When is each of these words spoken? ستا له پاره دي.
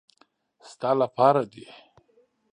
ستا 0.69 0.89
له 0.99 1.07
پاره 1.15 1.43
دي. 1.51 1.65